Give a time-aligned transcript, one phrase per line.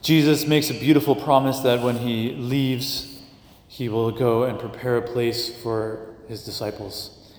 [0.00, 3.20] Jesus makes a beautiful promise that when he leaves,
[3.66, 7.34] he will go and prepare a place for his disciples.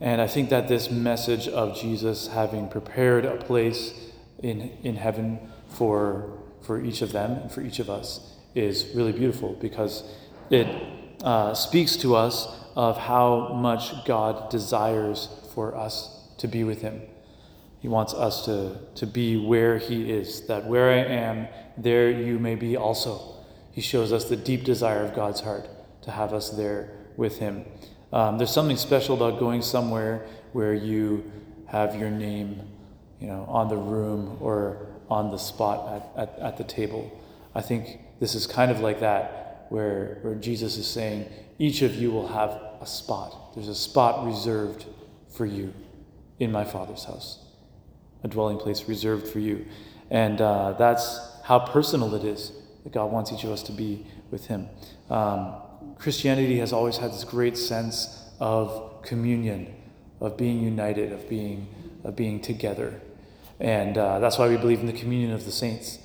[0.00, 3.94] And I think that this message of Jesus having prepared a place
[4.42, 5.38] in, in heaven
[5.68, 10.04] for, for each of them and for each of us is really beautiful because
[10.50, 10.66] it
[11.22, 12.46] uh, speaks to us
[12.76, 17.02] of how much God desires for us to be with Him.
[17.84, 22.38] He wants us to, to be where He is, that where I am, there you
[22.38, 23.34] may be also.
[23.72, 25.68] He shows us the deep desire of God's heart
[26.00, 27.66] to have us there with Him.
[28.10, 31.30] Um, there's something special about going somewhere where you
[31.66, 32.62] have your name,
[33.20, 37.12] you know, on the room or on the spot at, at, at the table.
[37.54, 41.94] I think this is kind of like that, where, where Jesus is saying, each of
[41.94, 43.54] you will have a spot.
[43.54, 44.86] There's a spot reserved
[45.28, 45.74] for you
[46.38, 47.40] in my Father's house,
[48.24, 49.64] a dwelling place reserved for you.
[50.10, 52.52] And uh, that's how personal it is
[52.82, 54.68] that God wants each of us to be with Him.
[55.10, 55.54] Um,
[55.98, 59.72] Christianity has always had this great sense of communion,
[60.20, 61.68] of being united, of being,
[62.02, 63.00] of being together.
[63.60, 65.98] And uh, that's why we believe in the communion of the saints,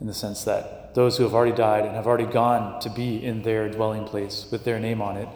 [0.00, 3.24] in the sense that those who have already died and have already gone to be
[3.24, 5.28] in their dwelling place with their name on it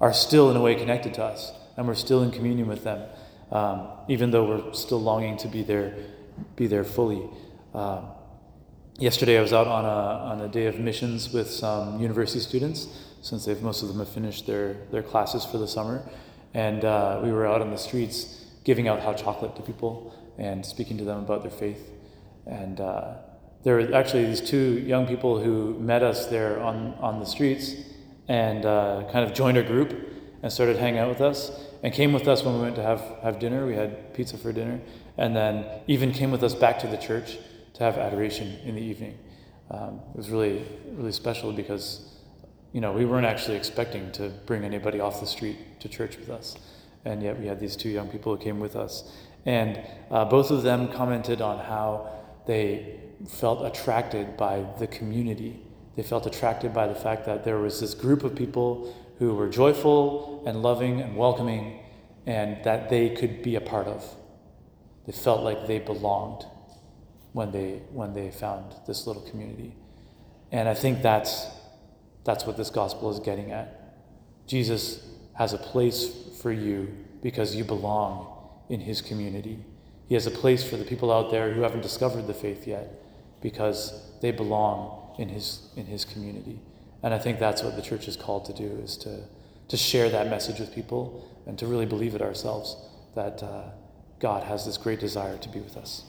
[0.00, 1.52] are still, in a way, connected to us.
[1.76, 3.08] And we're still in communion with them,
[3.52, 5.94] um, even though we're still longing to be there,
[6.56, 7.22] be there fully.
[7.74, 8.06] Um,
[8.98, 12.88] yesterday, I was out on a, on a day of missions with some university students,
[13.20, 16.02] since they've, most of them have finished their, their classes for the summer.
[16.54, 20.64] And uh, we were out on the streets giving out hot chocolate to people and
[20.64, 21.90] speaking to them about their faith.
[22.46, 23.14] And uh,
[23.64, 27.74] there were actually these two young people who met us there on, on the streets
[28.28, 29.94] and uh, kind of joined our group
[30.42, 31.50] and started hanging out with us
[31.82, 33.66] and came with us when we went to have, have dinner.
[33.66, 34.80] We had pizza for dinner.
[35.18, 37.38] And then even came with us back to the church
[37.74, 39.18] to have adoration in the evening.
[39.70, 42.08] Um, it was really, really special because,
[42.72, 46.30] you know, we weren't actually expecting to bring anybody off the street to church with
[46.30, 46.56] us.
[47.04, 49.10] And yet we had these two young people who came with us.
[49.44, 52.10] And uh, both of them commented on how
[52.46, 55.60] they felt attracted by the community.
[55.96, 59.48] They felt attracted by the fact that there was this group of people who were
[59.48, 61.80] joyful and loving and welcoming
[62.26, 64.04] and that they could be a part of.
[65.06, 66.46] They felt like they belonged
[67.32, 69.74] when they when they found this little community.
[70.50, 71.46] And I think that's
[72.24, 73.96] that's what this gospel is getting at.
[74.46, 78.26] Jesus has a place for you because you belong
[78.68, 79.58] in his community.
[80.08, 83.02] He has a place for the people out there who haven't discovered the faith yet
[83.40, 86.60] because they belong in his in his community.
[87.02, 89.24] And I think that's what the church is called to do is to
[89.68, 92.76] to share that message with people and to really believe it ourselves
[93.14, 93.64] that uh,
[94.18, 96.04] God has this great desire to be with us.